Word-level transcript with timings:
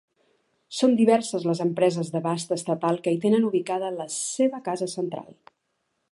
Són 0.77 0.95
diverses 0.99 1.43
les 1.49 1.59
empreses 1.65 2.09
d'abast 2.15 2.55
estatal 2.57 2.99
que 3.07 3.13
hi 3.17 3.19
tenen 3.27 3.45
ubicada 3.53 3.91
la 4.01 4.11
seva 4.15 4.63
casa 4.69 4.89
central. 4.95 5.29